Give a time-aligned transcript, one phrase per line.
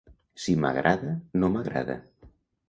[0.45, 1.11] Si m'agrada,
[1.43, 1.99] no m'agrada.